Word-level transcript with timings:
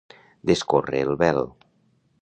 Descórrer 0.51 1.03
el 1.09 1.15
vel. 1.21 1.47